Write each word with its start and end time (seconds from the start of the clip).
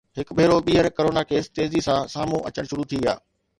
هڪ 0.17 0.27
ڀيرو 0.37 0.57
ٻيهر 0.65 0.85
ڪرونا 0.97 1.21
ڪيس 1.29 1.45
تيزي 1.57 1.79
سان 1.87 2.01
سامهون 2.15 2.45
اچڻ 2.47 2.63
شروع 2.71 2.89
ٿي 2.89 2.97
ويا 3.03 3.15